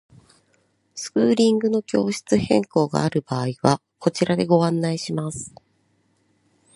[0.95, 5.53] スクーリングの教室変更がある場合はこちらでご案内します。